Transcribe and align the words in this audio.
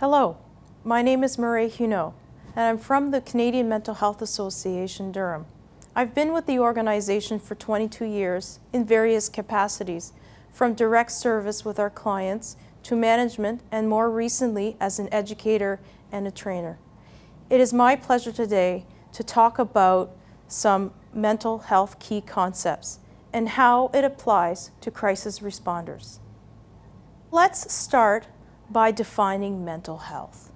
Hello, 0.00 0.38
my 0.82 1.02
name 1.02 1.22
is 1.22 1.36
Murray 1.36 1.68
Huneau, 1.68 2.14
and 2.56 2.64
I'm 2.64 2.78
from 2.78 3.10
the 3.10 3.20
Canadian 3.20 3.68
Mental 3.68 3.92
Health 3.92 4.22
Association 4.22 5.12
Durham. 5.12 5.44
I've 5.94 6.14
been 6.14 6.32
with 6.32 6.46
the 6.46 6.58
organization 6.58 7.38
for 7.38 7.54
22 7.54 8.06
years 8.06 8.60
in 8.72 8.86
various 8.86 9.28
capacities, 9.28 10.14
from 10.50 10.72
direct 10.72 11.12
service 11.12 11.66
with 11.66 11.78
our 11.78 11.90
clients 11.90 12.56
to 12.84 12.96
management, 12.96 13.60
and 13.70 13.90
more 13.90 14.10
recently 14.10 14.74
as 14.80 14.98
an 14.98 15.12
educator 15.12 15.80
and 16.10 16.26
a 16.26 16.30
trainer. 16.30 16.78
It 17.50 17.60
is 17.60 17.74
my 17.74 17.94
pleasure 17.94 18.32
today 18.32 18.86
to 19.12 19.22
talk 19.22 19.58
about 19.58 20.16
some 20.48 20.94
mental 21.12 21.58
health 21.58 21.98
key 21.98 22.22
concepts 22.22 23.00
and 23.34 23.50
how 23.50 23.90
it 23.92 24.04
applies 24.04 24.70
to 24.80 24.90
crisis 24.90 25.40
responders. 25.40 26.20
Let's 27.30 27.70
start 27.70 28.28
by 28.70 28.90
defining 28.90 29.64
mental 29.64 29.98
health. 29.98 30.52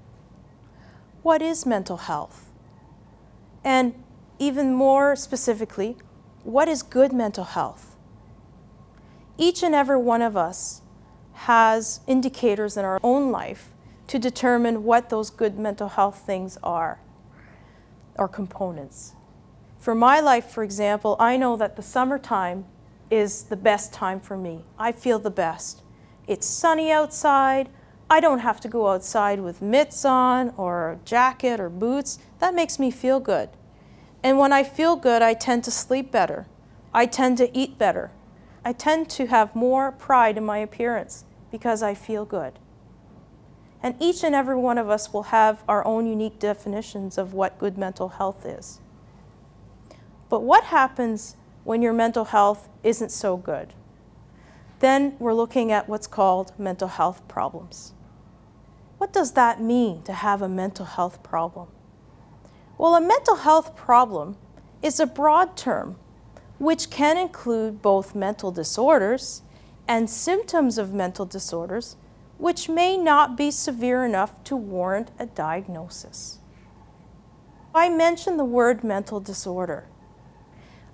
What 1.22 1.42
is 1.42 1.66
mental 1.66 1.96
health? 1.96 2.50
And 3.64 3.94
even 4.38 4.74
more 4.74 5.16
specifically, 5.16 5.96
what 6.42 6.68
is 6.68 6.82
good 6.82 7.12
mental 7.12 7.44
health? 7.44 7.96
Each 9.36 9.62
and 9.62 9.74
every 9.74 9.96
one 9.96 10.22
of 10.22 10.36
us 10.36 10.82
has 11.32 12.00
indicators 12.06 12.76
in 12.76 12.84
our 12.84 13.00
own 13.02 13.32
life 13.32 13.70
to 14.06 14.18
determine 14.18 14.84
what 14.84 15.08
those 15.08 15.30
good 15.30 15.58
mental 15.58 15.88
health 15.88 16.22
things 16.26 16.58
are 16.62 17.00
or 18.16 18.28
components. 18.28 19.14
For 19.78 19.94
my 19.94 20.20
life, 20.20 20.46
for 20.46 20.62
example, 20.62 21.16
I 21.18 21.36
know 21.36 21.56
that 21.56 21.76
the 21.76 21.82
summertime 21.82 22.66
is 23.10 23.44
the 23.44 23.56
best 23.56 23.92
time 23.92 24.20
for 24.20 24.36
me. 24.36 24.64
I 24.78 24.92
feel 24.92 25.18
the 25.18 25.30
best. 25.30 25.82
It's 26.26 26.46
sunny 26.46 26.90
outside. 26.90 27.68
I 28.10 28.20
don't 28.20 28.40
have 28.40 28.60
to 28.60 28.68
go 28.68 28.88
outside 28.88 29.40
with 29.40 29.62
mitts 29.62 30.04
on 30.04 30.52
or 30.56 30.92
a 30.92 30.98
jacket 31.04 31.58
or 31.58 31.70
boots. 31.70 32.18
That 32.38 32.54
makes 32.54 32.78
me 32.78 32.90
feel 32.90 33.18
good. 33.18 33.50
And 34.22 34.38
when 34.38 34.52
I 34.52 34.62
feel 34.62 34.96
good, 34.96 35.22
I 35.22 35.34
tend 35.34 35.64
to 35.64 35.70
sleep 35.70 36.10
better. 36.10 36.46
I 36.92 37.06
tend 37.06 37.38
to 37.38 37.56
eat 37.56 37.78
better. 37.78 38.10
I 38.64 38.72
tend 38.72 39.10
to 39.10 39.26
have 39.26 39.54
more 39.54 39.92
pride 39.92 40.38
in 40.38 40.44
my 40.44 40.58
appearance 40.58 41.24
because 41.50 41.82
I 41.82 41.94
feel 41.94 42.24
good. 42.24 42.58
And 43.82 43.96
each 44.00 44.24
and 44.24 44.34
every 44.34 44.56
one 44.56 44.78
of 44.78 44.88
us 44.88 45.12
will 45.12 45.24
have 45.24 45.62
our 45.68 45.86
own 45.86 46.06
unique 46.06 46.38
definitions 46.38 47.18
of 47.18 47.34
what 47.34 47.58
good 47.58 47.76
mental 47.76 48.08
health 48.10 48.46
is. 48.46 48.80
But 50.30 50.40
what 50.40 50.64
happens 50.64 51.36
when 51.64 51.82
your 51.82 51.92
mental 51.92 52.24
health 52.24 52.68
isn't 52.82 53.10
so 53.10 53.36
good? 53.36 53.74
Then 54.84 55.16
we're 55.18 55.32
looking 55.32 55.72
at 55.72 55.88
what's 55.88 56.06
called 56.06 56.52
mental 56.58 56.88
health 56.88 57.26
problems. 57.26 57.94
What 58.98 59.14
does 59.14 59.32
that 59.32 59.58
mean 59.58 60.02
to 60.02 60.12
have 60.12 60.42
a 60.42 60.48
mental 60.48 60.84
health 60.84 61.22
problem? 61.22 61.68
Well, 62.76 62.94
a 62.94 63.00
mental 63.00 63.36
health 63.36 63.74
problem 63.76 64.36
is 64.82 65.00
a 65.00 65.06
broad 65.06 65.56
term 65.56 65.96
which 66.58 66.90
can 66.90 67.16
include 67.16 67.80
both 67.80 68.14
mental 68.14 68.50
disorders 68.50 69.40
and 69.88 70.10
symptoms 70.10 70.76
of 70.76 70.92
mental 70.92 71.24
disorders 71.24 71.96
which 72.36 72.68
may 72.68 72.98
not 72.98 73.38
be 73.38 73.50
severe 73.50 74.04
enough 74.04 74.44
to 74.44 74.54
warrant 74.54 75.12
a 75.18 75.24
diagnosis. 75.24 76.40
I 77.74 77.88
mentioned 77.88 78.38
the 78.38 78.44
word 78.44 78.84
mental 78.84 79.18
disorder. 79.18 79.86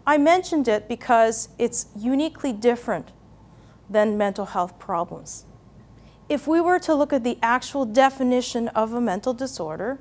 I 0.07 0.17
mentioned 0.17 0.69
it 0.69 0.87
because 0.87 1.49
it's 1.59 1.87
uniquely 1.97 2.53
different 2.53 3.11
than 3.91 4.17
mental 4.17 4.47
health 4.47 4.78
problems. 4.78 5.45
If 6.28 6.47
we 6.47 6.61
were 6.61 6.78
to 6.78 6.95
look 6.95 7.12
at 7.12 7.25
the 7.25 7.39
actual 7.43 7.84
definition 7.84 8.69
of 8.69 8.95
a 8.95 9.01
mental 9.01 9.34
disorder, 9.34 9.99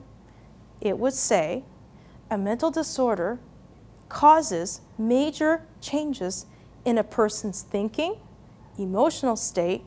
it 0.79 1.00
would 1.00 1.16
say 1.16 1.63
a 2.29 2.38
mental 2.38 2.69
disorder 2.69 3.39
causes 4.07 4.81
major 4.97 5.63
changes 5.81 6.45
in 6.85 6.97
a 6.97 7.03
person's 7.03 7.63
thinking, 7.63 8.17
emotional 8.77 9.35
state, 9.35 9.83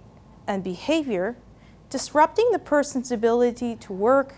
and 0.47 0.65
behavior, 0.65 1.37
disrupting 1.89 2.51
the 2.51 2.59
person's 2.59 3.13
ability 3.13 3.77
to 3.77 3.93
work 3.93 4.35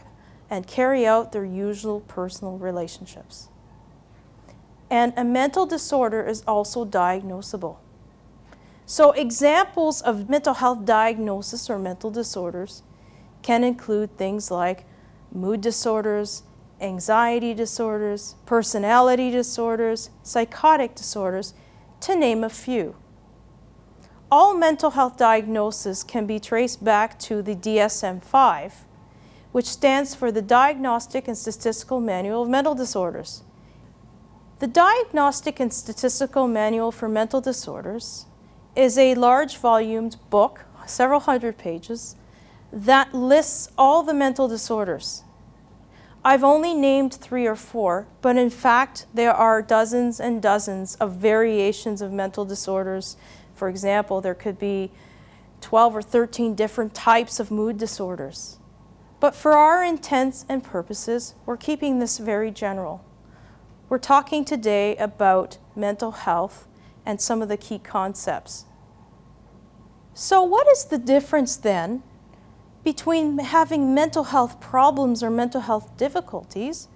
and 0.51 0.67
carry 0.67 1.07
out 1.07 1.33
their 1.33 1.45
usual 1.45 2.01
personal 2.01 2.59
relationships. 2.59 3.49
And 4.91 5.15
a 5.17 5.25
mental 5.25 5.65
disorder 5.65 6.23
is 6.23 6.43
also 6.47 6.85
diagnosable. 6.85 7.79
So, 8.87 9.13
examples 9.13 10.03
of 10.03 10.29
mental 10.29 10.55
health 10.55 10.85
diagnosis 10.85 11.71
or 11.71 11.79
mental 11.79 12.11
disorders 12.11 12.83
can 13.43 13.65
include 13.65 14.19
things 14.19 14.51
like 14.51 14.85
mood 15.33 15.63
disorders, 15.63 16.43
anxiety 16.81 17.55
disorders, 17.55 18.35
personality 18.45 19.31
disorders, 19.31 20.11
psychotic 20.23 20.95
disorders, 20.95 21.55
to 22.01 22.15
name 22.15 22.45
a 22.45 22.51
few. 22.51 22.97
All 24.31 24.53
mental 24.53 24.91
health 24.91 25.17
diagnoses 25.17 26.03
can 26.03 26.27
be 26.27 26.39
traced 26.39 26.85
back 26.85 27.19
to 27.21 27.41
the 27.41 27.55
DSM 27.55 28.23
5, 28.23 28.85
which 29.53 29.67
stands 29.67 30.15
for 30.15 30.31
the 30.31 30.43
Diagnostic 30.43 31.27
and 31.27 31.39
Statistical 31.39 32.01
Manual 32.01 32.43
of 32.43 32.49
Mental 32.51 32.75
Disorders. 32.75 33.45
The 34.59 34.67
Diagnostic 34.67 35.59
and 35.59 35.73
Statistical 35.73 36.49
Manual 36.49 36.93
for 36.93 37.09
Mental 37.09 37.41
Disorders 37.41 38.27
is 38.77 38.99
a 38.99 39.15
large 39.15 39.57
volumed 39.57 40.17
book, 40.31 40.65
several 40.87 41.21
hundred 41.21 41.59
pages, 41.59 42.17
that 42.73 43.15
lists 43.15 43.71
all 43.79 44.03
the 44.03 44.15
mental 44.15 44.49
disorders. 44.49 45.23
I've 46.25 46.43
only 46.43 46.75
named 46.75 47.15
three 47.15 47.47
or 47.47 47.55
four, 47.55 48.09
but 48.23 48.37
in 48.37 48.49
fact, 48.49 49.07
there 49.13 49.33
are 49.33 49.61
dozens 49.61 50.19
and 50.19 50.41
dozens 50.41 50.95
of 50.97 51.13
variations 51.13 52.01
of 52.01 52.13
mental 52.13 52.47
disorders. 52.47 53.17
For 53.55 53.69
example, 53.69 54.23
there 54.23 54.35
could 54.35 54.59
be 54.59 54.91
12 55.61 55.97
or 55.97 56.03
13 56.03 56.55
different 56.55 56.95
types 56.95 57.39
of 57.39 57.51
mood 57.51 57.77
disorders. 57.79 58.59
But 59.21 59.35
for 59.35 59.53
our 59.53 59.85
intents 59.85 60.45
and 60.49 60.65
purposes, 60.65 61.35
we're 61.47 61.57
keeping 61.57 61.99
this 61.99 62.19
very 62.19 62.51
general. 62.51 63.05
We're 63.89 63.99
talking 63.99 64.45
today 64.45 64.97
about 64.97 65.59
mental 65.77 66.13
health 66.13 66.67
and 67.07 67.21
some 67.21 67.43
of 67.43 67.49
the 67.49 67.57
key 67.57 67.79
concepts. 67.79 68.65
So, 70.15 70.43
what 70.43 70.67
is 70.69 70.85
the 70.85 70.99
difference 70.99 71.57
then 71.57 72.03
between 72.85 73.39
having 73.39 73.95
mental 73.95 74.25
health 74.25 74.61
problems 74.61 75.23
or 75.23 75.31
mental 75.31 75.63
health 75.63 75.97
difficulties 75.97 76.89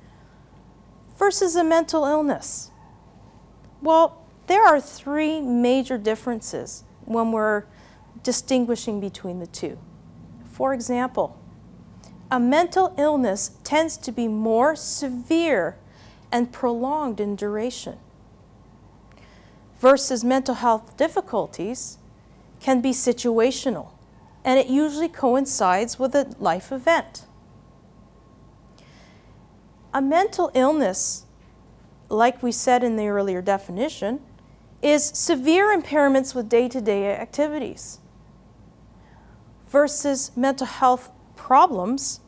versus 1.17 1.57
a 1.57 1.65
mental 1.65 2.05
illness? 2.05 2.71
Well, 3.83 4.25
there 4.47 4.65
are 4.65 4.81
three 4.81 5.41
major 5.41 5.99
differences 5.99 6.85
when 7.05 7.33
we're 7.33 7.65
distinguishing 8.23 9.01
between 9.01 9.41
the 9.41 9.47
two. 9.47 9.79
For 10.53 10.73
example, 10.73 11.39
a 12.31 12.39
mental 12.39 12.95
illness 12.99 13.53
tends 13.65 13.97
to 13.99 14.13
be 14.13 14.29
more 14.29 14.77
severe 14.77 15.77
and 16.31 16.53
prolonged 16.53 17.21
in 17.21 17.37
duration 17.37 17.99
versus 19.79 20.25
mental 20.25 20.57
health 20.57 20.97
difficulties 20.97 21.99
can 22.61 22.81
be 22.81 22.91
situational, 22.91 23.91
and 24.45 24.59
it 24.59 24.67
usually 24.67 25.09
coincides 25.09 25.99
with 25.99 26.15
a 26.15 26.35
life 26.39 26.73
event. 26.73 27.25
A 29.95 30.03
mental 30.03 30.51
illness, 30.55 31.25
like 32.09 32.43
we 32.43 32.53
said 32.53 32.83
in 32.83 32.97
the 32.97 33.09
earlier 33.09 33.41
definition, 33.41 34.21
is 34.83 35.05
severe 35.05 35.77
impairments 35.77 36.35
with 36.35 36.49
day 36.49 36.69
to 36.69 36.81
day 36.81 37.15
activities. 37.15 37.99
Versus 39.69 40.31
mental 40.37 40.67
health 40.67 41.11
problems, 41.37 42.21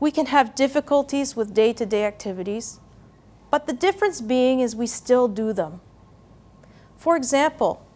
we 0.00 0.10
can 0.10 0.26
have 0.26 0.54
difficulties 0.54 1.34
with 1.34 1.54
day 1.54 1.72
to 1.72 1.86
day 1.86 2.04
activities, 2.04 2.80
but 3.50 3.66
the 3.66 3.72
difference 3.72 4.20
being 4.20 4.60
is 4.60 4.76
we 4.76 4.86
still 4.86 5.28
do 5.28 5.52
them. 5.52 5.80
For 6.98 7.16
example, 7.16 7.86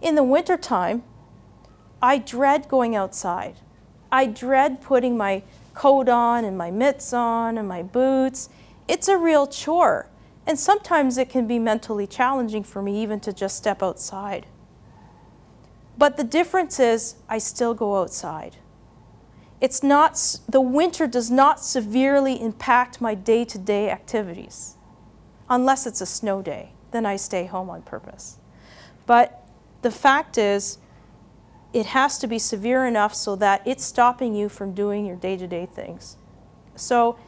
in 0.00 0.14
the 0.14 0.22
wintertime, 0.22 1.02
I 2.00 2.18
dread 2.18 2.68
going 2.68 2.94
outside. 2.94 3.56
I 4.10 4.26
dread 4.26 4.80
putting 4.80 5.16
my 5.16 5.42
coat 5.74 6.08
on 6.08 6.44
and 6.44 6.56
my 6.56 6.70
mitts 6.70 7.12
on 7.12 7.58
and 7.58 7.68
my 7.68 7.82
boots. 7.82 8.48
It's 8.86 9.08
a 9.08 9.18
real 9.18 9.46
chore. 9.46 10.08
And 10.46 10.58
sometimes 10.58 11.18
it 11.18 11.28
can 11.28 11.46
be 11.46 11.58
mentally 11.58 12.06
challenging 12.06 12.62
for 12.62 12.80
me 12.80 13.02
even 13.02 13.20
to 13.20 13.32
just 13.32 13.56
step 13.56 13.82
outside. 13.82 14.46
But 15.98 16.16
the 16.16 16.24
difference 16.24 16.78
is 16.78 17.16
I 17.28 17.38
still 17.38 17.74
go 17.74 18.00
outside. 18.00 18.56
It's 19.60 19.82
not, 19.82 20.38
the 20.48 20.60
winter 20.60 21.08
does 21.08 21.30
not 21.30 21.60
severely 21.60 22.40
impact 22.40 23.00
my 23.00 23.14
day 23.14 23.44
to 23.46 23.58
day 23.58 23.90
activities, 23.90 24.76
unless 25.50 25.84
it's 25.86 26.00
a 26.00 26.06
snow 26.06 26.40
day. 26.40 26.70
Then 26.90 27.06
I 27.06 27.16
stay 27.16 27.46
home 27.46 27.70
on 27.70 27.82
purpose. 27.82 28.38
But 29.06 29.42
the 29.82 29.90
fact 29.90 30.38
is, 30.38 30.78
it 31.72 31.86
has 31.86 32.18
to 32.18 32.26
be 32.26 32.38
severe 32.38 32.86
enough 32.86 33.14
so 33.14 33.36
that 33.36 33.62
it's 33.66 33.84
stopping 33.84 34.34
you 34.34 34.48
from 34.48 34.72
doing 34.72 35.04
your 35.04 35.16
day 35.16 35.36
to 35.36 35.46
day 35.46 35.66
things. 35.66 36.16
So, 36.76 37.18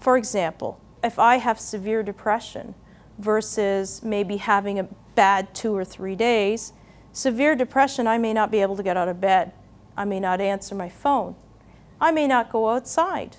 for 0.00 0.16
example, 0.16 0.80
if 1.02 1.18
I 1.18 1.36
have 1.36 1.60
severe 1.60 2.02
depression 2.02 2.74
versus 3.18 4.02
maybe 4.02 4.38
having 4.38 4.78
a 4.78 4.88
bad 5.14 5.54
two 5.54 5.74
or 5.76 5.84
three 5.84 6.16
days, 6.16 6.72
severe 7.12 7.54
depression, 7.54 8.06
I 8.06 8.18
may 8.18 8.32
not 8.32 8.50
be 8.50 8.60
able 8.60 8.76
to 8.76 8.82
get 8.82 8.96
out 8.96 9.08
of 9.08 9.20
bed. 9.20 9.52
I 9.96 10.04
may 10.04 10.18
not 10.18 10.40
answer 10.40 10.74
my 10.74 10.88
phone. 10.88 11.36
I 12.00 12.10
may 12.10 12.26
not 12.26 12.50
go 12.50 12.70
outside. 12.70 13.36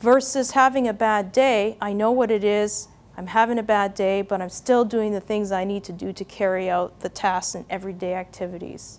Versus 0.00 0.52
having 0.52 0.88
a 0.88 0.94
bad 0.94 1.32
day, 1.32 1.76
I 1.80 1.92
know 1.92 2.10
what 2.10 2.30
it 2.30 2.42
is. 2.42 2.88
I'm 3.20 3.26
having 3.26 3.58
a 3.58 3.62
bad 3.62 3.92
day, 3.92 4.22
but 4.22 4.40
I'm 4.40 4.48
still 4.48 4.82
doing 4.82 5.12
the 5.12 5.20
things 5.20 5.52
I 5.52 5.64
need 5.64 5.84
to 5.84 5.92
do 5.92 6.10
to 6.10 6.24
carry 6.24 6.70
out 6.70 7.00
the 7.00 7.10
tasks 7.10 7.54
and 7.54 7.66
everyday 7.68 8.14
activities. 8.14 8.98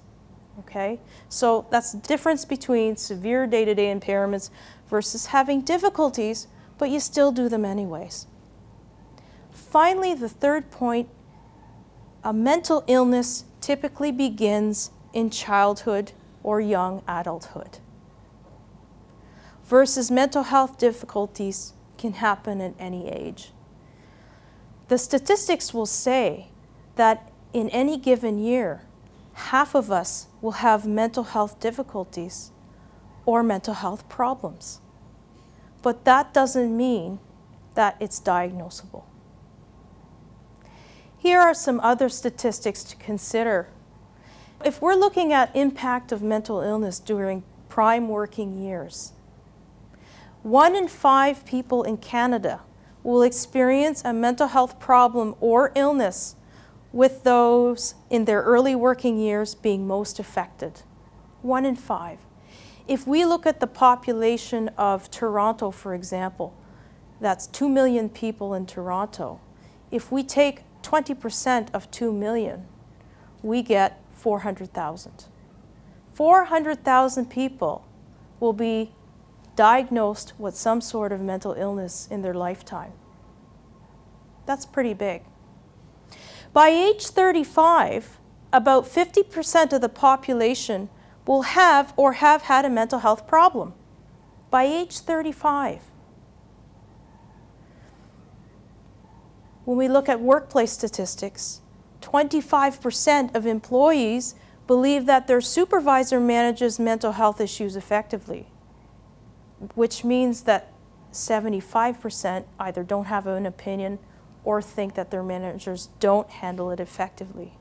Okay? 0.59 0.99
So 1.27 1.65
that's 1.71 1.93
the 1.93 1.97
difference 1.97 2.45
between 2.45 2.97
severe 2.97 3.47
day 3.47 3.65
to 3.65 3.73
day 3.73 3.91
impairments 3.91 4.51
versus 4.87 5.25
having 5.25 5.61
difficulties, 5.61 6.45
but 6.77 6.91
you 6.91 6.99
still 6.99 7.31
do 7.31 7.49
them 7.49 7.65
anyways. 7.65 8.27
Finally, 9.49 10.13
the 10.13 10.29
third 10.29 10.69
point 10.69 11.09
a 12.23 12.31
mental 12.31 12.83
illness 12.85 13.45
typically 13.59 14.11
begins 14.11 14.91
in 15.13 15.31
childhood 15.31 16.11
or 16.43 16.61
young 16.61 17.01
adulthood, 17.07 17.79
versus 19.63 20.11
mental 20.11 20.43
health 20.43 20.77
difficulties 20.77 21.73
can 21.97 22.13
happen 22.13 22.61
at 22.61 22.75
any 22.77 23.09
age. 23.09 23.51
The 24.91 24.97
statistics 24.97 25.73
will 25.73 25.85
say 25.85 26.47
that 26.97 27.31
in 27.53 27.69
any 27.69 27.97
given 27.97 28.37
year, 28.37 28.81
half 29.31 29.73
of 29.73 29.89
us 29.89 30.27
will 30.41 30.59
have 30.59 30.85
mental 30.85 31.23
health 31.23 31.61
difficulties 31.61 32.51
or 33.25 33.41
mental 33.41 33.75
health 33.75 34.09
problems. 34.09 34.81
But 35.81 36.03
that 36.03 36.33
doesn't 36.33 36.75
mean 36.75 37.19
that 37.75 37.95
it's 38.01 38.19
diagnosable. 38.19 39.05
Here 41.17 41.39
are 41.39 41.53
some 41.53 41.79
other 41.79 42.09
statistics 42.09 42.83
to 42.83 42.97
consider. 42.97 43.69
If 44.65 44.81
we're 44.81 44.95
looking 44.95 45.31
at 45.31 45.55
impact 45.55 46.11
of 46.11 46.21
mental 46.21 46.59
illness 46.59 46.99
during 46.99 47.43
prime 47.69 48.09
working 48.09 48.61
years, 48.61 49.13
one 50.43 50.75
in 50.75 50.89
five 50.89 51.45
people 51.45 51.83
in 51.83 51.95
Canada 51.95 52.59
will 53.03 53.23
experience 53.23 54.01
a 54.05 54.13
mental 54.13 54.47
health 54.47 54.79
problem 54.79 55.35
or 55.39 55.71
illness, 55.75 56.35
with 56.93 57.23
those 57.23 57.95
in 58.09 58.25
their 58.25 58.41
early 58.41 58.75
working 58.75 59.17
years 59.17 59.55
being 59.55 59.87
most 59.87 60.19
affected. 60.19 60.81
One 61.41 61.65
in 61.65 61.75
five. 61.75 62.19
If 62.87 63.07
we 63.07 63.23
look 63.25 63.45
at 63.45 63.59
the 63.59 63.67
population 63.67 64.69
of 64.77 65.09
Toronto, 65.09 65.71
for 65.71 65.93
example, 65.93 66.53
that's 67.21 67.47
2 67.47 67.69
million 67.69 68.09
people 68.09 68.53
in 68.53 68.65
Toronto. 68.65 69.39
If 69.91 70.11
we 70.11 70.23
take 70.23 70.63
20% 70.81 71.69
of 71.73 71.89
2 71.91 72.11
million, 72.11 72.65
we 73.41 73.61
get 73.61 74.01
400,000. 74.11 75.25
400,000 76.13 77.25
people 77.29 77.87
will 78.39 78.53
be 78.53 78.91
diagnosed 79.55 80.33
with 80.37 80.55
some 80.55 80.81
sort 80.81 81.11
of 81.11 81.19
mental 81.19 81.53
illness 81.53 82.07
in 82.09 82.21
their 82.21 82.33
lifetime. 82.33 82.93
That's 84.45 84.65
pretty 84.65 84.93
big. 84.93 85.23
By 86.53 86.69
age 86.69 87.07
35, 87.07 88.19
about 88.51 88.85
50% 88.85 89.73
of 89.73 89.81
the 89.81 89.89
population 89.89 90.89
will 91.25 91.43
have 91.43 91.93
or 91.95 92.13
have 92.13 92.43
had 92.43 92.65
a 92.65 92.69
mental 92.69 92.99
health 92.99 93.27
problem. 93.27 93.73
By 94.49 94.63
age 94.63 94.99
35. 94.99 95.83
When 99.63 99.77
we 99.77 99.87
look 99.87 100.09
at 100.09 100.19
workplace 100.19 100.71
statistics, 100.71 101.61
25% 102.01 103.35
of 103.35 103.45
employees 103.45 104.35
believe 104.67 105.05
that 105.05 105.27
their 105.27 105.39
supervisor 105.39 106.19
manages 106.19 106.79
mental 106.79 107.13
health 107.13 107.39
issues 107.39 107.75
effectively 107.75 108.47
which 109.75 110.03
means 110.03 110.43
that 110.43 110.71
75% 111.11 112.45
either 112.59 112.83
don't 112.83 113.05
have 113.05 113.27
an 113.27 113.45
opinion 113.45 113.99
or 114.43 114.61
think 114.61 114.95
that 114.95 115.11
their 115.11 115.23
managers 115.23 115.89
don't 115.99 116.29
handle 116.29 116.71
it 116.71 116.79
effectively. 116.79 117.53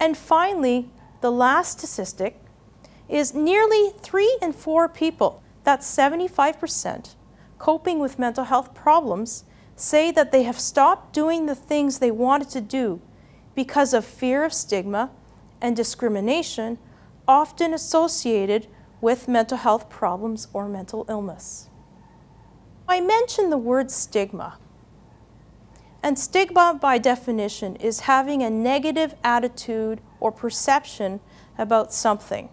And 0.00 0.16
finally, 0.16 0.90
the 1.20 1.30
last 1.30 1.78
statistic 1.78 2.40
is 3.08 3.34
nearly 3.34 3.92
three 4.00 4.36
in 4.40 4.52
four 4.52 4.88
people, 4.88 5.42
that's 5.64 5.86
75%, 5.96 7.14
coping 7.58 7.98
with 7.98 8.18
mental 8.18 8.44
health 8.44 8.74
problems, 8.74 9.44
say 9.76 10.10
that 10.10 10.32
they 10.32 10.42
have 10.44 10.58
stopped 10.58 11.12
doing 11.12 11.46
the 11.46 11.54
things 11.54 11.98
they 11.98 12.10
wanted 12.10 12.50
to 12.50 12.60
do 12.60 13.00
because 13.54 13.92
of 13.92 14.04
fear 14.04 14.44
of 14.44 14.52
stigma 14.52 15.10
and 15.60 15.76
discrimination, 15.76 16.78
often 17.28 17.72
associated 17.74 18.66
with 19.02 19.28
mental 19.28 19.58
health 19.58 19.90
problems 19.90 20.48
or 20.54 20.66
mental 20.66 21.04
illness. 21.10 21.68
I 22.88 23.00
mentioned 23.00 23.52
the 23.52 23.58
word 23.58 23.90
stigma. 23.90 24.58
And 26.02 26.18
stigma, 26.18 26.78
by 26.80 26.98
definition, 26.98 27.76
is 27.76 28.00
having 28.00 28.42
a 28.42 28.48
negative 28.48 29.14
attitude 29.22 30.00
or 30.20 30.32
perception 30.32 31.20
about 31.58 31.92
something. 31.92 32.48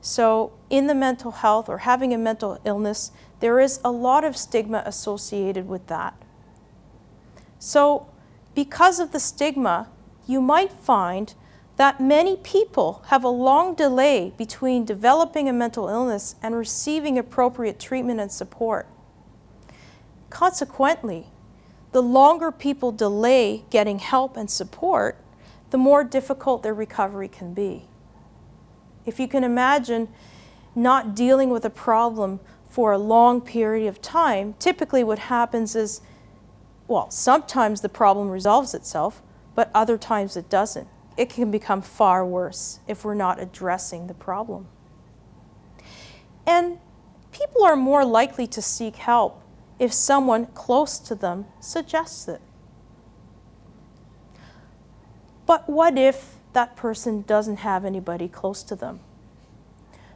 So, 0.00 0.52
in 0.68 0.86
the 0.86 0.94
mental 0.94 1.30
health 1.30 1.68
or 1.68 1.78
having 1.78 2.12
a 2.12 2.18
mental 2.18 2.60
illness, 2.64 3.10
there 3.40 3.58
is 3.58 3.80
a 3.82 3.90
lot 3.90 4.22
of 4.22 4.36
stigma 4.36 4.82
associated 4.84 5.66
with 5.66 5.86
that. 5.86 6.14
So, 7.58 8.06
because 8.54 9.00
of 9.00 9.12
the 9.12 9.20
stigma, 9.20 9.88
you 10.26 10.42
might 10.42 10.72
find 10.72 11.34
that 11.76 12.00
many 12.00 12.36
people 12.36 13.02
have 13.08 13.24
a 13.24 13.28
long 13.28 13.74
delay 13.74 14.32
between 14.36 14.84
developing 14.84 15.48
a 15.48 15.52
mental 15.52 15.88
illness 15.88 16.36
and 16.42 16.54
receiving 16.54 17.18
appropriate 17.18 17.80
treatment 17.80 18.20
and 18.20 18.30
support. 18.30 18.86
Consequently, 20.30 21.26
the 21.92 22.02
longer 22.02 22.52
people 22.52 22.92
delay 22.92 23.64
getting 23.70 23.98
help 23.98 24.36
and 24.36 24.50
support, 24.50 25.16
the 25.70 25.78
more 25.78 26.04
difficult 26.04 26.62
their 26.62 26.74
recovery 26.74 27.28
can 27.28 27.54
be. 27.54 27.86
If 29.04 29.18
you 29.18 29.26
can 29.26 29.42
imagine 29.42 30.08
not 30.76 31.14
dealing 31.14 31.50
with 31.50 31.64
a 31.64 31.70
problem 31.70 32.40
for 32.68 32.92
a 32.92 32.98
long 32.98 33.40
period 33.40 33.88
of 33.88 34.00
time, 34.00 34.54
typically 34.58 35.04
what 35.04 35.18
happens 35.18 35.76
is, 35.76 36.00
well, 36.86 37.10
sometimes 37.10 37.80
the 37.80 37.88
problem 37.88 38.30
resolves 38.30 38.74
itself, 38.74 39.22
but 39.54 39.70
other 39.74 39.98
times 39.98 40.36
it 40.36 40.48
doesn't 40.48 40.88
it 41.16 41.30
can 41.30 41.50
become 41.50 41.82
far 41.82 42.24
worse 42.26 42.80
if 42.86 43.04
we're 43.04 43.14
not 43.14 43.40
addressing 43.40 44.06
the 44.06 44.14
problem. 44.14 44.66
And 46.46 46.78
people 47.32 47.64
are 47.64 47.76
more 47.76 48.04
likely 48.04 48.46
to 48.48 48.60
seek 48.60 48.96
help 48.96 49.42
if 49.78 49.92
someone 49.92 50.46
close 50.46 50.98
to 51.00 51.14
them 51.14 51.46
suggests 51.60 52.28
it. 52.28 52.40
But 55.46 55.68
what 55.68 55.98
if 55.98 56.36
that 56.52 56.76
person 56.76 57.22
doesn't 57.22 57.58
have 57.58 57.84
anybody 57.84 58.28
close 58.28 58.62
to 58.64 58.76
them? 58.76 59.00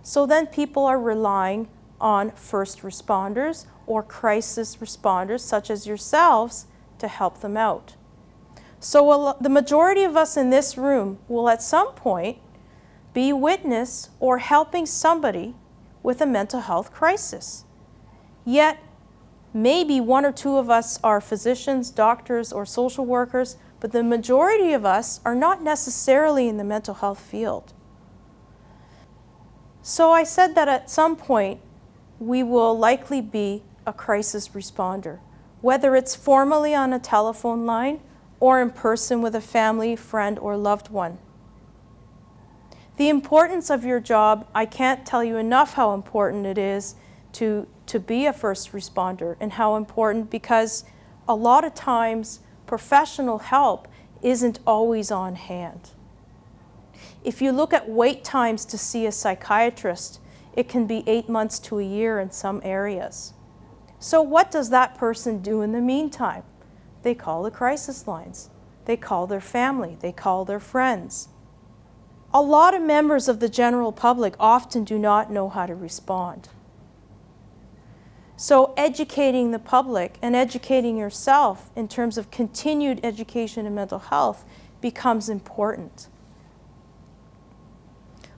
So 0.02 0.26
then 0.26 0.46
people 0.46 0.86
are 0.86 0.98
relying 0.98 1.68
on 2.00 2.30
first 2.30 2.80
responders 2.82 3.66
or 3.86 4.02
crisis 4.02 4.76
responders, 4.76 5.40
such 5.40 5.70
as 5.70 5.86
yourselves, 5.86 6.66
to 6.98 7.08
help 7.08 7.40
them 7.40 7.56
out. 7.56 7.94
So 8.80 9.36
the 9.40 9.48
majority 9.48 10.02
of 10.04 10.16
us 10.16 10.36
in 10.36 10.50
this 10.50 10.78
room 10.78 11.18
will 11.28 11.48
at 11.48 11.62
some 11.62 11.92
point 11.92 12.38
be 13.12 13.32
witness 13.32 14.10
or 14.20 14.38
helping 14.38 14.86
somebody 14.86 15.54
with 16.02 16.20
a 16.20 16.26
mental 16.26 16.60
health 16.60 16.92
crisis. 16.92 17.64
Yet, 18.44 18.78
maybe 19.52 20.00
one 20.00 20.24
or 20.24 20.32
two 20.32 20.56
of 20.56 20.70
us 20.70 21.00
are 21.02 21.20
physicians, 21.20 21.90
doctors, 21.90 22.52
or 22.52 22.64
social 22.64 23.04
workers, 23.04 23.56
but 23.80 23.92
the 23.92 24.04
majority 24.04 24.72
of 24.72 24.84
us 24.84 25.20
are 25.24 25.34
not 25.34 25.62
necessarily 25.62 26.48
in 26.48 26.56
the 26.56 26.64
mental 26.64 26.94
health 26.94 27.20
field. 27.20 27.72
So 29.82 30.12
I 30.12 30.22
said 30.22 30.54
that 30.54 30.68
at 30.68 30.90
some 30.90 31.16
point 31.16 31.60
we 32.20 32.42
will 32.42 32.78
likely 32.78 33.20
be 33.20 33.62
a 33.86 33.92
crisis 33.92 34.50
responder, 34.50 35.18
whether 35.60 35.96
it's 35.96 36.14
formally 36.14 36.74
on 36.74 36.92
a 36.92 36.98
telephone 36.98 37.66
line 37.66 38.00
or 38.40 38.60
in 38.60 38.70
person 38.70 39.20
with 39.22 39.34
a 39.34 39.40
family, 39.40 39.96
friend, 39.96 40.38
or 40.38 40.56
loved 40.56 40.90
one. 40.90 41.18
The 42.96 43.08
importance 43.08 43.70
of 43.70 43.84
your 43.84 44.00
job, 44.00 44.46
I 44.54 44.66
can't 44.66 45.06
tell 45.06 45.22
you 45.22 45.36
enough 45.36 45.74
how 45.74 45.94
important 45.94 46.46
it 46.46 46.58
is 46.58 46.96
to, 47.34 47.66
to 47.86 48.00
be 48.00 48.26
a 48.26 48.32
first 48.32 48.72
responder 48.72 49.36
and 49.40 49.52
how 49.52 49.76
important 49.76 50.30
because 50.30 50.84
a 51.28 51.34
lot 51.34 51.64
of 51.64 51.74
times 51.74 52.40
professional 52.66 53.38
help 53.38 53.86
isn't 54.22 54.58
always 54.66 55.10
on 55.10 55.36
hand. 55.36 55.90
If 57.24 57.40
you 57.42 57.52
look 57.52 57.72
at 57.72 57.88
wait 57.88 58.24
times 58.24 58.64
to 58.66 58.78
see 58.78 59.06
a 59.06 59.12
psychiatrist, 59.12 60.20
it 60.54 60.68
can 60.68 60.86
be 60.86 61.04
eight 61.06 61.28
months 61.28 61.58
to 61.60 61.78
a 61.78 61.84
year 61.84 62.18
in 62.18 62.30
some 62.30 62.60
areas. 62.64 63.32
So, 64.00 64.22
what 64.22 64.50
does 64.50 64.70
that 64.70 64.96
person 64.96 65.40
do 65.40 65.62
in 65.62 65.72
the 65.72 65.80
meantime? 65.80 66.42
They 67.02 67.14
call 67.14 67.42
the 67.42 67.50
crisis 67.50 68.06
lines, 68.06 68.50
they 68.84 68.96
call 68.96 69.26
their 69.26 69.40
family, 69.40 69.96
they 70.00 70.12
call 70.12 70.44
their 70.44 70.60
friends. 70.60 71.28
A 72.32 72.42
lot 72.42 72.74
of 72.74 72.82
members 72.82 73.28
of 73.28 73.40
the 73.40 73.48
general 73.48 73.92
public 73.92 74.34
often 74.38 74.84
do 74.84 74.98
not 74.98 75.32
know 75.32 75.48
how 75.48 75.66
to 75.66 75.74
respond. 75.74 76.50
So, 78.36 78.72
educating 78.76 79.50
the 79.50 79.58
public 79.58 80.16
and 80.22 80.36
educating 80.36 80.96
yourself 80.96 81.70
in 81.74 81.88
terms 81.88 82.16
of 82.16 82.30
continued 82.30 83.00
education 83.02 83.66
in 83.66 83.74
mental 83.74 83.98
health 83.98 84.44
becomes 84.80 85.28
important. 85.28 86.06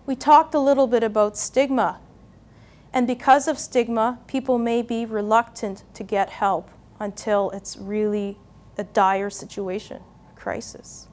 We 0.06 0.16
talked 0.16 0.54
a 0.54 0.58
little 0.58 0.86
bit 0.86 1.02
about 1.02 1.36
stigma. 1.36 2.00
And 2.92 3.06
because 3.06 3.46
of 3.46 3.58
stigma, 3.58 4.20
people 4.26 4.58
may 4.58 4.82
be 4.82 5.04
reluctant 5.04 5.84
to 5.94 6.02
get 6.02 6.30
help 6.30 6.70
until 6.98 7.50
it's 7.50 7.76
really 7.76 8.38
a 8.80 8.84
dire 8.84 9.30
situation, 9.30 10.02
a 10.30 10.40
crisis. 10.40 11.06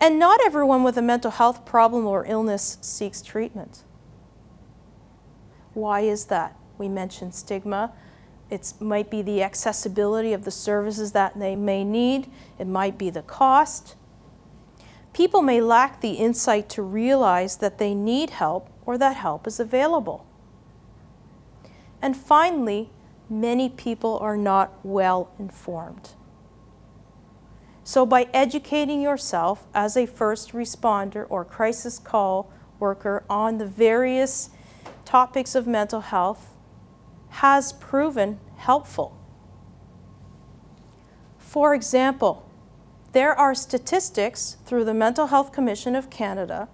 And 0.00 0.18
not 0.18 0.40
everyone 0.44 0.82
with 0.82 0.96
a 0.96 1.02
mental 1.02 1.30
health 1.30 1.64
problem 1.64 2.06
or 2.06 2.26
illness 2.26 2.78
seeks 2.80 3.22
treatment. 3.22 3.84
Why 5.74 6.00
is 6.00 6.26
that? 6.26 6.56
We 6.78 6.88
mentioned 6.88 7.34
stigma. 7.34 7.92
It 8.50 8.74
might 8.80 9.10
be 9.10 9.22
the 9.22 9.42
accessibility 9.42 10.32
of 10.32 10.44
the 10.44 10.50
services 10.50 11.12
that 11.12 11.38
they 11.38 11.56
may 11.56 11.84
need, 11.84 12.30
it 12.58 12.66
might 12.66 12.98
be 12.98 13.10
the 13.10 13.22
cost. 13.22 13.96
People 15.12 15.42
may 15.42 15.60
lack 15.60 16.00
the 16.00 16.12
insight 16.12 16.68
to 16.70 16.82
realize 16.82 17.58
that 17.58 17.78
they 17.78 17.94
need 17.94 18.30
help 18.30 18.68
or 18.84 18.98
that 18.98 19.16
help 19.16 19.46
is 19.46 19.60
available. 19.60 20.26
And 22.02 22.16
finally, 22.16 22.90
many 23.30 23.68
people 23.68 24.18
are 24.18 24.36
not 24.36 24.72
well 24.82 25.30
informed. 25.38 26.10
So, 27.86 28.06
by 28.06 28.28
educating 28.32 29.02
yourself 29.02 29.66
as 29.74 29.94
a 29.94 30.06
first 30.06 30.52
responder 30.52 31.26
or 31.28 31.44
crisis 31.44 31.98
call 31.98 32.50
worker 32.80 33.24
on 33.28 33.58
the 33.58 33.66
various 33.66 34.48
topics 35.04 35.54
of 35.54 35.66
mental 35.66 36.00
health, 36.00 36.54
has 37.28 37.74
proven 37.74 38.40
helpful. 38.56 39.18
For 41.36 41.74
example, 41.74 42.48
there 43.12 43.38
are 43.38 43.54
statistics 43.54 44.56
through 44.64 44.84
the 44.84 44.94
Mental 44.94 45.26
Health 45.26 45.52
Commission 45.52 45.94
of 45.94 46.08
Canada, 46.08 46.68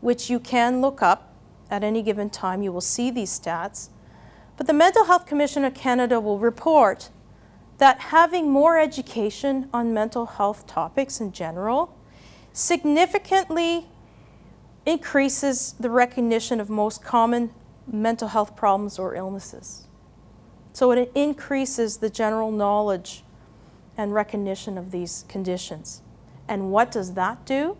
which 0.00 0.28
you 0.28 0.40
can 0.40 0.80
look 0.80 1.00
up 1.00 1.32
at 1.70 1.84
any 1.84 2.02
given 2.02 2.28
time. 2.28 2.62
You 2.62 2.72
will 2.72 2.80
see 2.80 3.10
these 3.10 3.38
stats. 3.38 3.88
But 4.56 4.66
the 4.66 4.72
Mental 4.72 5.04
Health 5.04 5.26
Commission 5.26 5.64
of 5.64 5.74
Canada 5.74 6.20
will 6.20 6.38
report 6.38 7.10
that 7.78 7.98
having 8.00 8.50
more 8.50 8.78
education 8.78 9.68
on 9.72 9.92
mental 9.92 10.26
health 10.26 10.66
topics 10.66 11.20
in 11.20 11.32
general 11.32 11.94
significantly 12.52 13.86
increases 14.86 15.74
the 15.78 15.90
recognition 15.90 16.60
of 16.60 16.70
most 16.70 17.02
common 17.02 17.50
mental 17.86 18.28
health 18.28 18.56
problems 18.56 18.98
or 18.98 19.14
illnesses. 19.14 19.86
So 20.72 20.90
it 20.90 21.10
increases 21.14 21.98
the 21.98 22.10
general 22.10 22.50
knowledge 22.50 23.24
and 23.96 24.12
recognition 24.14 24.78
of 24.78 24.90
these 24.90 25.24
conditions. 25.28 26.02
And 26.48 26.70
what 26.70 26.90
does 26.90 27.14
that 27.14 27.44
do? 27.44 27.76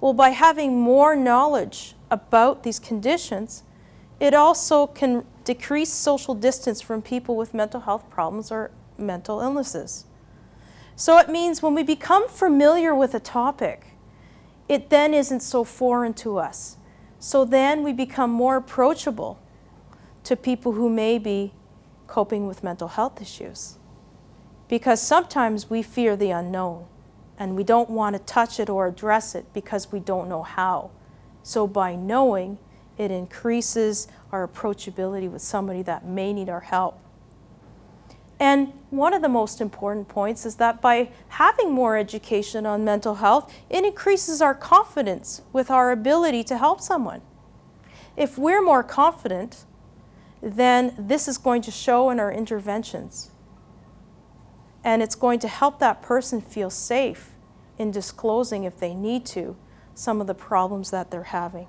Well, 0.00 0.12
by 0.12 0.30
having 0.30 0.80
more 0.80 1.16
knowledge 1.16 1.94
about 2.10 2.62
these 2.62 2.78
conditions, 2.78 3.64
it 4.20 4.34
also 4.34 4.86
can 4.86 5.24
decrease 5.44 5.92
social 5.92 6.34
distance 6.34 6.80
from 6.80 7.02
people 7.02 7.36
with 7.36 7.54
mental 7.54 7.80
health 7.80 8.08
problems 8.08 8.50
or 8.50 8.70
mental 8.98 9.40
illnesses. 9.40 10.04
So 10.96 11.18
it 11.18 11.28
means 11.28 11.62
when 11.62 11.74
we 11.74 11.82
become 11.82 12.28
familiar 12.28 12.94
with 12.94 13.14
a 13.14 13.20
topic, 13.20 13.94
it 14.68 14.90
then 14.90 15.14
isn't 15.14 15.40
so 15.40 15.64
foreign 15.64 16.14
to 16.14 16.38
us. 16.38 16.76
So 17.18 17.44
then 17.44 17.82
we 17.82 17.92
become 17.92 18.30
more 18.30 18.56
approachable 18.56 19.40
to 20.24 20.36
people 20.36 20.72
who 20.72 20.90
may 20.90 21.18
be 21.18 21.52
coping 22.06 22.46
with 22.46 22.62
mental 22.64 22.88
health 22.88 23.20
issues. 23.22 23.78
Because 24.68 25.00
sometimes 25.00 25.70
we 25.70 25.82
fear 25.82 26.16
the 26.16 26.30
unknown 26.30 26.86
and 27.38 27.56
we 27.56 27.64
don't 27.64 27.88
want 27.88 28.14
to 28.16 28.18
touch 28.20 28.58
it 28.58 28.68
or 28.68 28.86
address 28.86 29.34
it 29.34 29.46
because 29.54 29.92
we 29.92 30.00
don't 30.00 30.28
know 30.28 30.42
how. 30.42 30.90
So 31.42 31.66
by 31.66 31.94
knowing, 31.94 32.58
it 32.98 33.10
increases 33.10 34.08
our 34.32 34.46
approachability 34.46 35.30
with 35.30 35.40
somebody 35.40 35.82
that 35.82 36.04
may 36.04 36.32
need 36.32 36.48
our 36.48 36.60
help. 36.60 37.00
And 38.40 38.72
one 38.90 39.14
of 39.14 39.22
the 39.22 39.28
most 39.28 39.60
important 39.60 40.08
points 40.08 40.46
is 40.46 40.56
that 40.56 40.80
by 40.80 41.10
having 41.28 41.72
more 41.72 41.96
education 41.96 42.66
on 42.66 42.84
mental 42.84 43.16
health, 43.16 43.52
it 43.68 43.84
increases 43.84 44.40
our 44.40 44.54
confidence 44.54 45.42
with 45.52 45.70
our 45.70 45.90
ability 45.90 46.44
to 46.44 46.58
help 46.58 46.80
someone. 46.80 47.20
If 48.16 48.38
we're 48.38 48.62
more 48.62 48.82
confident, 48.82 49.64
then 50.40 50.94
this 50.96 51.26
is 51.26 51.36
going 51.36 51.62
to 51.62 51.70
show 51.70 52.10
in 52.10 52.20
our 52.20 52.32
interventions. 52.32 53.30
And 54.84 55.02
it's 55.02 55.16
going 55.16 55.40
to 55.40 55.48
help 55.48 55.80
that 55.80 56.00
person 56.00 56.40
feel 56.40 56.70
safe 56.70 57.30
in 57.76 57.90
disclosing, 57.90 58.64
if 58.64 58.78
they 58.78 58.94
need 58.94 59.26
to, 59.26 59.56
some 59.94 60.20
of 60.20 60.28
the 60.28 60.34
problems 60.34 60.90
that 60.90 61.10
they're 61.10 61.24
having. 61.24 61.66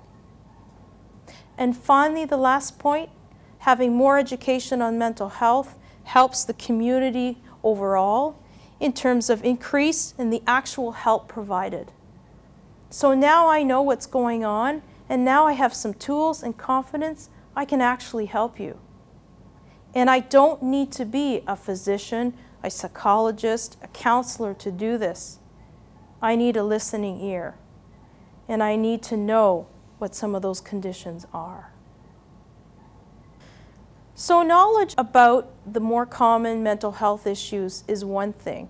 And 1.58 1.76
finally, 1.76 2.24
the 2.24 2.36
last 2.36 2.78
point 2.78 3.10
having 3.58 3.94
more 3.94 4.18
education 4.18 4.80
on 4.80 4.96
mental 4.98 5.28
health 5.28 5.76
helps 6.10 6.42
the 6.42 6.54
community 6.54 7.38
overall 7.62 8.36
in 8.80 8.92
terms 8.92 9.30
of 9.30 9.44
increase 9.44 10.12
in 10.18 10.30
the 10.30 10.42
actual 10.44 10.90
help 10.90 11.28
provided. 11.28 11.92
So 12.88 13.14
now 13.14 13.48
I 13.48 13.62
know 13.62 13.80
what's 13.80 14.06
going 14.06 14.44
on, 14.44 14.82
and 15.08 15.24
now 15.24 15.46
I 15.46 15.52
have 15.52 15.72
some 15.72 15.94
tools 15.94 16.42
and 16.42 16.56
confidence 16.56 17.30
I 17.54 17.64
can 17.64 17.80
actually 17.80 18.26
help 18.26 18.58
you. 18.58 18.80
And 19.94 20.10
I 20.10 20.18
don't 20.18 20.64
need 20.64 20.90
to 20.92 21.04
be 21.04 21.44
a 21.46 21.54
physician, 21.54 22.34
a 22.64 22.70
psychologist, 22.70 23.76
a 23.80 23.88
counselor 23.88 24.52
to 24.54 24.72
do 24.72 24.98
this. 24.98 25.38
I 26.20 26.34
need 26.34 26.56
a 26.56 26.64
listening 26.64 27.20
ear. 27.20 27.54
And 28.48 28.64
I 28.64 28.74
need 28.74 29.04
to 29.04 29.16
know 29.16 29.68
what 29.98 30.16
some 30.16 30.34
of 30.34 30.42
those 30.42 30.60
conditions 30.60 31.24
are. 31.32 31.69
So, 34.20 34.42
knowledge 34.42 34.94
about 34.98 35.50
the 35.64 35.80
more 35.80 36.04
common 36.04 36.62
mental 36.62 36.92
health 36.92 37.26
issues 37.26 37.84
is 37.88 38.04
one 38.04 38.34
thing, 38.34 38.68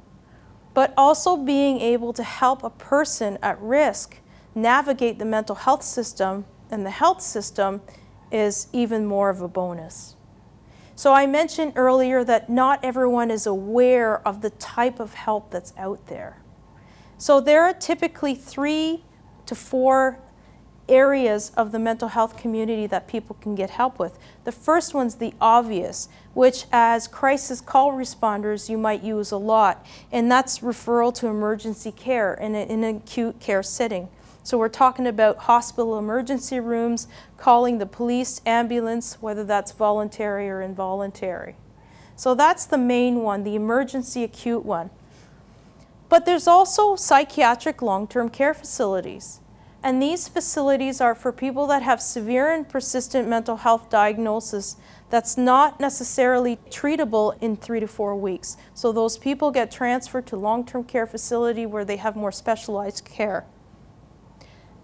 but 0.75 0.95
also 0.97 1.37
being 1.37 1.81
able 1.81 2.13
to 2.13 2.23
help 2.23 2.63
a 2.63 2.71
person 2.71 3.37
at 3.43 3.61
risk 3.61 4.19
navigate 4.55 5.19
the 5.19 5.25
mental 5.25 5.57
health 5.57 5.83
system 5.83 6.45
and 6.71 6.87
the 6.87 6.91
health 6.91 7.21
system 7.21 7.81
is 8.31 8.69
even 8.73 9.05
more 9.05 9.29
of 9.29 9.41
a 9.41 9.49
bonus. 9.49 10.15
So, 10.95 11.13
I 11.13 11.27
mentioned 11.27 11.73
earlier 11.75 12.23
that 12.23 12.49
not 12.49 12.85
everyone 12.85 13.33
is 13.33 13.45
aware 13.45 14.25
of 14.25 14.43
the 14.43 14.51
type 14.51 15.01
of 15.01 15.15
help 15.15 15.51
that's 15.51 15.73
out 15.77 16.07
there. 16.07 16.41
So, 17.19 17.41
there 17.41 17.65
are 17.65 17.75
typically 17.75 18.37
three 18.37 19.03
to 19.47 19.57
four 19.57 20.21
areas 20.91 21.53
of 21.57 21.73
the 21.73 21.79
mental 21.79 22.09
health 22.09 22.37
community 22.37 22.87
that 22.87 23.09
people 23.09 23.37
can 23.41 23.55
get 23.55 23.71
help 23.71 23.99
with. 23.99 24.19
The 24.45 24.53
first 24.53 24.93
one's 24.93 25.15
the 25.15 25.33
obvious, 25.41 26.09
which 26.35 26.67
as 26.73 27.09
crisis 27.09 27.61
call 27.61 27.93
responders 27.93 28.69
you 28.69 28.77
might 28.77 29.03
use 29.03 29.31
a 29.31 29.37
lot, 29.37 29.87
and 30.13 30.31
that's 30.31 30.59
referral 30.59 31.15
to 31.15 31.29
emergency 31.29 31.93
care 31.93 32.35
in, 32.35 32.55
an 32.55 32.85
acute 32.85 33.41
care 33.41 33.63
setting. 33.63 34.09
So 34.43 34.59
we're 34.59 34.69
talking 34.69 35.07
about 35.07 35.39
hospital 35.39 35.99
emergency 35.99 36.61
rooms, 36.61 37.07
calling 37.37 37.79
the 37.79 37.87
police, 37.87 38.41
ambulance, 38.45 39.15
whether 39.21 39.45
that's 39.45 39.73
voluntary 39.73 40.49
or 40.51 40.61
involuntary. 40.61 41.57
So 42.17 42.35
that's 42.35 42.67
the 42.67 42.79
main 42.79 43.23
one, 43.23 43.45
the 43.45 43.55
emergency 43.55 44.25
acute 44.25 44.65
one. 44.65 44.91
But 46.09 46.27
there's 46.27 46.49
also 46.49 46.97
psychiatric 46.97 47.81
long 47.81 48.09
term 48.09 48.29
care 48.29 48.53
facilities. 48.53 49.41
And 49.83 50.03
these 50.03 50.29
facilities 50.29 51.01
are 51.01 51.15
for 51.15 51.33
people 51.33 51.67
that 51.69 51.83
have 51.83 52.03
severe 52.03 52.53
and 52.53 52.69
persistent 52.69 53.29
mental 53.29 53.57
health 53.57 53.89
diagnosis 53.89 54.77
that's 55.09 55.39
not 55.39 55.81
necessarily 55.81 56.59
treatable 56.69 57.37
in 57.41 57.57
three 57.57 57.81
to 57.81 57.89
four 57.89 58.15
weeks. 58.15 58.59
So 58.75 58.93
those 58.93 59.17
people 59.17 59.51
get 59.51 59.71
transferred 59.71 60.27
to 60.29 60.37
long 60.37 60.67
term 60.67 60.85
care 60.85 61.07
facility 61.07 61.65
where 61.65 61.85
they 61.85 61.97
have 61.97 62.15
more 62.15 62.33
specialized 62.33 63.07
care. 63.07 63.47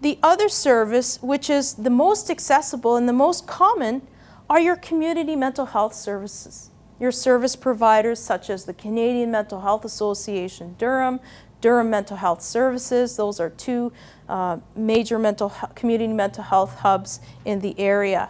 The 0.01 0.17
other 0.23 0.49
service, 0.49 1.21
which 1.21 1.49
is 1.49 1.75
the 1.75 1.89
most 1.89 2.29
accessible 2.29 2.95
and 2.95 3.07
the 3.07 3.13
most 3.13 3.47
common, 3.47 4.07
are 4.49 4.59
your 4.59 4.75
community 4.75 5.35
mental 5.35 5.67
health 5.67 5.93
services. 5.93 6.71
Your 6.99 7.11
service 7.11 7.55
providers, 7.55 8.19
such 8.19 8.49
as 8.49 8.65
the 8.65 8.73
Canadian 8.73 9.29
Mental 9.29 9.61
Health 9.61 9.85
Association 9.85 10.75
Durham, 10.79 11.19
Durham 11.61 11.89
Mental 11.89 12.17
Health 12.17 12.41
Services, 12.41 13.15
those 13.17 13.39
are 13.39 13.49
two 13.49 13.91
uh, 14.29 14.57
major 14.75 15.17
mental 15.17 15.49
community 15.75 16.13
mental 16.13 16.43
health 16.43 16.79
hubs 16.79 17.19
in 17.45 17.59
the 17.59 17.77
area. 17.79 18.29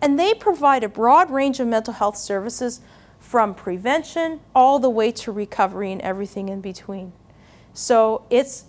And 0.00 0.18
they 0.18 0.34
provide 0.34 0.84
a 0.84 0.88
broad 0.88 1.30
range 1.30 1.58
of 1.60 1.66
mental 1.66 1.94
health 1.94 2.16
services 2.16 2.80
from 3.18 3.54
prevention 3.54 4.40
all 4.54 4.78
the 4.78 4.90
way 4.90 5.10
to 5.10 5.32
recovery 5.32 5.90
and 5.90 6.00
everything 6.02 6.48
in 6.48 6.60
between. 6.60 7.12
So 7.72 8.24
it's 8.30 8.64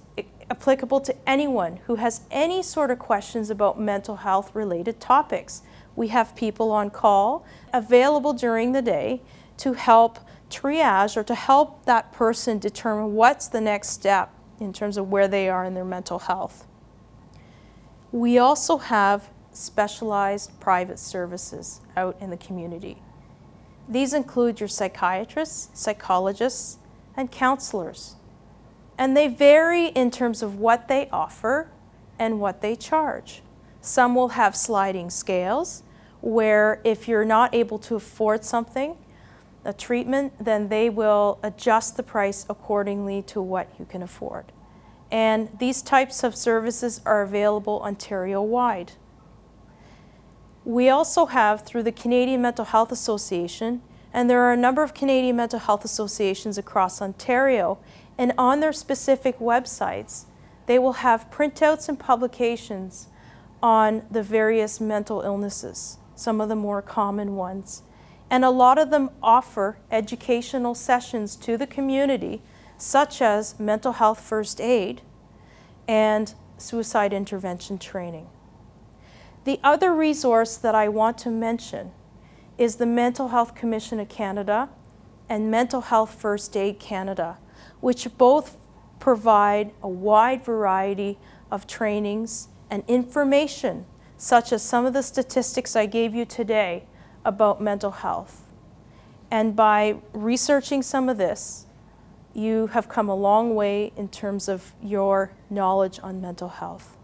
applicable 0.49 1.01
to 1.01 1.15
anyone 1.27 1.77
who 1.85 1.95
has 1.95 2.21
any 2.31 2.63
sort 2.63 2.89
of 2.89 2.99
questions 2.99 3.49
about 3.49 3.79
mental 3.79 4.17
health 4.17 4.55
related 4.55 4.99
topics. 4.99 5.61
We 5.95 6.07
have 6.09 6.35
people 6.35 6.71
on 6.71 6.89
call 6.89 7.45
available 7.73 8.33
during 8.33 8.71
the 8.71 8.81
day 8.81 9.21
to 9.57 9.73
help 9.73 10.19
triage 10.49 11.17
or 11.17 11.23
to 11.23 11.35
help 11.35 11.85
that 11.85 12.11
person 12.11 12.59
determine 12.59 13.13
what's 13.13 13.47
the 13.47 13.61
next 13.61 13.89
step 13.89 14.33
in 14.59 14.73
terms 14.73 14.97
of 14.97 15.09
where 15.09 15.27
they 15.27 15.49
are 15.49 15.65
in 15.65 15.73
their 15.73 15.85
mental 15.85 16.19
health. 16.19 16.65
We 18.11 18.37
also 18.37 18.77
have 18.77 19.29
specialized 19.51 20.59
private 20.59 20.99
services 20.99 21.81
out 21.95 22.15
in 22.21 22.29
the 22.29 22.37
community. 22.37 23.01
These 23.89 24.13
include 24.13 24.59
your 24.59 24.69
psychiatrists, 24.69 25.69
psychologists, 25.73 26.77
and 27.15 27.31
counselors. 27.31 28.15
And 28.97 29.15
they 29.15 29.27
vary 29.27 29.87
in 29.87 30.11
terms 30.11 30.41
of 30.41 30.59
what 30.59 30.87
they 30.87 31.09
offer 31.11 31.69
and 32.19 32.39
what 32.39 32.61
they 32.61 32.75
charge. 32.75 33.41
Some 33.81 34.15
will 34.15 34.29
have 34.29 34.55
sliding 34.55 35.09
scales, 35.09 35.83
where 36.21 36.81
if 36.83 37.07
you're 37.07 37.25
not 37.25 37.53
able 37.53 37.79
to 37.79 37.95
afford 37.95 38.43
something, 38.43 38.97
a 39.67 39.73
treatment, 39.73 40.33
then 40.43 40.69
they 40.69 40.89
will 40.89 41.37
adjust 41.43 41.97
the 41.97 42.03
price 42.03 42.45
accordingly 42.49 43.21
to 43.21 43.41
what 43.41 43.69
you 43.77 43.85
can 43.85 44.01
afford. 44.01 44.51
And 45.11 45.49
these 45.59 45.81
types 45.81 46.23
of 46.23 46.35
services 46.35 47.01
are 47.05 47.21
available 47.21 47.81
Ontario 47.83 48.41
wide. 48.41 48.93
We 50.63 50.89
also 50.89 51.27
have, 51.27 51.65
through 51.65 51.83
the 51.83 51.91
Canadian 51.91 52.41
Mental 52.41 52.65
Health 52.65 52.91
Association, 52.91 53.81
and 54.13 54.29
there 54.29 54.41
are 54.41 54.53
a 54.53 54.57
number 54.57 54.83
of 54.83 54.93
Canadian 54.93 55.35
mental 55.35 55.59
health 55.59 55.85
associations 55.85 56.57
across 56.57 57.01
Ontario, 57.01 57.77
and 58.17 58.33
on 58.37 58.61
their 58.61 58.73
specific 58.73 59.37
websites, 59.39 60.25
they 60.65 60.79
will 60.79 60.93
have 60.93 61.29
printouts 61.29 61.87
and 61.87 61.99
publications 61.99 63.07
on 63.61 64.05
the 64.09 64.23
various 64.23 64.79
mental 64.79 65.21
illnesses, 65.21 65.97
some 66.15 66.39
of 66.39 66.49
the 66.49 66.55
more 66.55 66.81
common 66.81 67.35
ones. 67.35 67.83
And 68.29 68.43
a 68.43 68.49
lot 68.49 68.77
of 68.77 68.89
them 68.89 69.09
offer 69.23 69.77
educational 69.89 70.75
sessions 70.75 71.35
to 71.37 71.57
the 71.57 71.67
community, 71.67 72.41
such 72.77 73.21
as 73.21 73.59
mental 73.59 73.93
health 73.93 74.19
first 74.19 74.59
aid 74.59 75.01
and 75.87 76.33
suicide 76.57 77.13
intervention 77.13 77.77
training. 77.77 78.27
The 79.45 79.59
other 79.63 79.93
resource 79.93 80.57
that 80.57 80.75
I 80.75 80.89
want 80.89 81.17
to 81.19 81.29
mention 81.29 81.91
is 82.57 82.75
the 82.75 82.85
Mental 82.85 83.29
Health 83.29 83.55
Commission 83.55 83.99
of 83.99 84.09
Canada 84.09 84.69
and 85.29 85.49
Mental 85.49 85.81
Health 85.81 86.13
First 86.13 86.57
Aid 86.57 86.79
Canada, 86.79 87.37
which 87.79 88.17
both 88.17 88.57
provide 88.99 89.71
a 89.81 89.87
wide 89.87 90.43
variety 90.43 91.17
of 91.49 91.67
trainings 91.67 92.49
and 92.69 92.83
information, 92.87 93.85
such 94.17 94.51
as 94.51 94.61
some 94.61 94.85
of 94.85 94.93
the 94.93 95.03
statistics 95.03 95.75
I 95.75 95.85
gave 95.85 96.13
you 96.13 96.25
today 96.25 96.83
about 97.23 97.61
mental 97.61 97.91
health. 97.91 98.43
And 99.29 99.55
by 99.55 99.97
researching 100.13 100.81
some 100.81 101.09
of 101.09 101.17
this, 101.17 101.65
you 102.33 102.67
have 102.67 102.89
come 102.89 103.09
a 103.09 103.15
long 103.15 103.55
way 103.55 103.93
in 103.95 104.09
terms 104.09 104.49
of 104.49 104.73
your 104.81 105.31
knowledge 105.49 105.99
on 106.03 106.21
mental 106.21 106.49
health. 106.49 106.96